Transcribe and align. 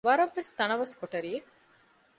ވަރަށްވެސް 0.07 0.51
ތަނަވަސް 0.57 0.97
ކޮޓަރިއެއް 0.99 1.49